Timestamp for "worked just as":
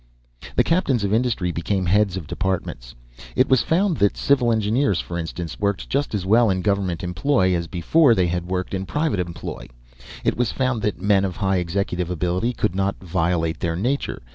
5.59-6.25